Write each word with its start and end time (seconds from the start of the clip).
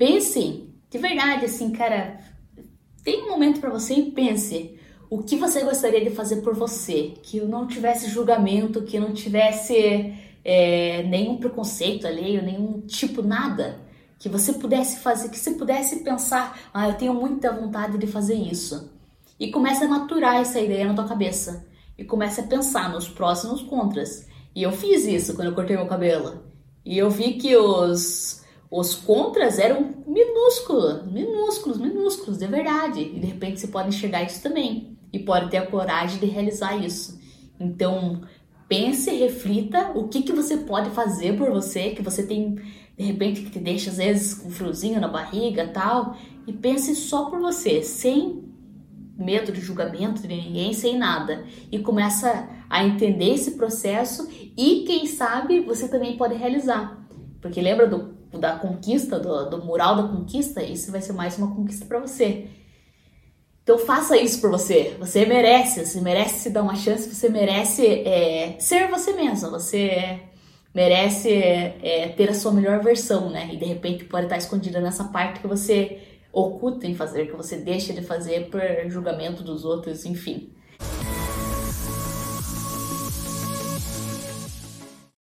Pensem, 0.00 0.72
de 0.88 0.96
verdade, 0.96 1.44
assim, 1.44 1.72
cara, 1.72 2.18
tem 3.04 3.22
um 3.22 3.28
momento 3.28 3.60
para 3.60 3.68
você 3.68 3.92
e 3.92 4.10
pense 4.10 4.78
o 5.10 5.18
que 5.18 5.36
você 5.36 5.62
gostaria 5.62 6.02
de 6.02 6.08
fazer 6.08 6.36
por 6.36 6.54
você, 6.54 7.12
que 7.22 7.38
não 7.42 7.66
tivesse 7.66 8.08
julgamento, 8.08 8.80
que 8.80 8.98
não 8.98 9.12
tivesse 9.12 10.14
é, 10.42 11.02
nenhum 11.02 11.36
preconceito 11.36 12.06
alheio, 12.06 12.42
nenhum 12.42 12.80
tipo 12.80 13.20
nada, 13.20 13.78
que 14.18 14.26
você 14.26 14.54
pudesse 14.54 15.00
fazer, 15.00 15.28
que 15.28 15.38
você 15.38 15.50
pudesse 15.50 16.02
pensar, 16.02 16.58
ah, 16.72 16.88
eu 16.88 16.94
tenho 16.94 17.12
muita 17.12 17.52
vontade 17.52 17.98
de 17.98 18.06
fazer 18.06 18.36
isso. 18.36 18.90
E 19.38 19.50
começa 19.50 19.84
a 19.84 19.88
maturar 19.88 20.36
essa 20.36 20.58
ideia 20.58 20.86
na 20.86 20.94
tua 20.94 21.06
cabeça. 21.06 21.66
E 21.98 22.04
começa 22.04 22.40
a 22.40 22.46
pensar 22.46 22.90
nos 22.90 23.06
e 23.06 23.46
nos 23.48 23.62
contras. 23.64 24.26
E 24.56 24.62
eu 24.62 24.72
fiz 24.72 25.04
isso 25.04 25.34
quando 25.34 25.48
eu 25.48 25.54
cortei 25.54 25.76
meu 25.76 25.86
cabelo. 25.86 26.42
E 26.86 26.96
eu 26.96 27.10
vi 27.10 27.34
que 27.34 27.54
os, 27.54 28.40
os 28.70 28.94
contras 28.94 29.58
eram 29.58 29.94
minúsculos, 30.06 31.04
minúsculos, 31.10 31.78
minúsculos, 31.78 32.38
de 32.38 32.46
verdade. 32.46 33.00
E 33.00 33.18
de 33.18 33.26
repente 33.26 33.58
você 33.58 33.66
pode 33.66 33.88
enxergar 33.88 34.22
isso 34.22 34.40
também. 34.40 34.96
E 35.12 35.18
pode 35.18 35.50
ter 35.50 35.56
a 35.56 35.66
coragem 35.66 36.20
de 36.20 36.26
realizar 36.26 36.76
isso. 36.76 37.18
Então, 37.58 38.22
pense, 38.68 39.10
reflita 39.10 39.90
o 39.96 40.06
que, 40.06 40.22
que 40.22 40.32
você 40.32 40.58
pode 40.58 40.90
fazer 40.90 41.36
por 41.36 41.50
você, 41.50 41.90
que 41.90 42.02
você 42.02 42.24
tem, 42.24 42.54
de 42.96 43.04
repente, 43.04 43.42
que 43.42 43.50
te 43.50 43.58
deixa 43.58 43.90
às 43.90 43.96
vezes 43.96 44.40
um 44.44 44.50
friozinho 44.50 45.00
na 45.00 45.08
barriga 45.08 45.66
tal. 45.66 46.16
E 46.46 46.52
pense 46.52 46.94
só 46.94 47.24
por 47.24 47.40
você, 47.40 47.82
sem 47.82 48.44
medo 49.18 49.50
de 49.50 49.60
julgamento 49.60 50.22
de 50.22 50.28
ninguém, 50.28 50.72
sem 50.72 50.96
nada. 50.96 51.44
E 51.72 51.80
começa 51.80 52.48
a 52.70 52.84
entender 52.84 53.34
esse 53.34 53.56
processo 53.56 54.28
e, 54.56 54.84
quem 54.86 55.06
sabe, 55.06 55.58
você 55.58 55.88
também 55.88 56.16
pode 56.16 56.36
realizar. 56.36 57.04
Porque 57.40 57.60
lembra 57.60 57.88
do, 57.88 58.19
da 58.38 58.56
conquista, 58.56 59.18
do, 59.18 59.50
do 59.50 59.64
mural 59.64 59.96
da 59.96 60.08
conquista? 60.08 60.62
Isso 60.62 60.92
vai 60.92 61.00
ser 61.00 61.12
mais 61.12 61.36
uma 61.38 61.54
conquista 61.54 61.84
para 61.84 61.98
você. 61.98 62.48
Então 63.62 63.78
faça 63.78 64.16
isso 64.16 64.40
por 64.40 64.50
você. 64.50 64.96
Você 64.98 65.24
merece, 65.26 65.84
você 65.84 66.00
merece 66.00 66.40
se 66.40 66.50
dar 66.50 66.62
uma 66.62 66.76
chance, 66.76 67.12
você 67.12 67.28
merece 67.28 67.86
é, 67.86 68.56
ser 68.58 68.88
você 68.88 69.12
mesmo, 69.12 69.50
você 69.50 70.20
merece 70.74 71.32
é, 71.32 72.08
ter 72.16 72.30
a 72.30 72.34
sua 72.34 72.52
melhor 72.52 72.82
versão, 72.82 73.30
né? 73.30 73.50
E 73.52 73.56
de 73.56 73.64
repente 73.64 74.04
pode 74.04 74.26
estar 74.26 74.38
escondida 74.38 74.80
nessa 74.80 75.04
parte 75.04 75.40
que 75.40 75.46
você 75.46 76.00
oculta 76.32 76.86
em 76.86 76.94
fazer, 76.94 77.26
que 77.26 77.36
você 77.36 77.56
deixa 77.56 77.92
de 77.92 78.02
fazer 78.02 78.48
por 78.50 78.60
julgamento 78.88 79.42
dos 79.42 79.64
outros, 79.64 80.04
enfim. 80.04 80.52